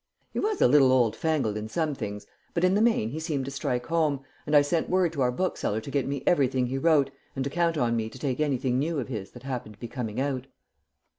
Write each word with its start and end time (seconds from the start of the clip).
He 0.33 0.39
was 0.39 0.59
a 0.63 0.67
little 0.67 0.91
old 0.91 1.15
fangled 1.15 1.55
in 1.57 1.67
some 1.67 1.93
things, 1.93 2.25
but 2.55 2.63
in 2.63 2.73
the 2.73 2.81
main 2.81 3.09
he 3.09 3.19
seemed 3.19 3.45
to 3.45 3.51
strike 3.51 3.85
home, 3.85 4.21
and 4.47 4.55
I 4.55 4.63
sent 4.63 4.89
word 4.89 5.13
to 5.13 5.21
our 5.21 5.31
bookseller 5.31 5.79
to 5.79 5.91
get 5.91 6.07
me 6.07 6.23
everything 6.25 6.65
he 6.65 6.79
wrote, 6.79 7.11
and 7.35 7.43
to 7.43 7.51
count 7.51 7.77
on 7.77 7.95
me 7.95 8.09
to 8.09 8.17
take 8.17 8.39
anything 8.39 8.79
new 8.79 8.97
of 8.97 9.09
his 9.09 9.29
that 9.33 9.43
happened 9.43 9.75
to 9.75 9.79
be 9.79 9.87
coming 9.87 10.19
out." 10.19 10.47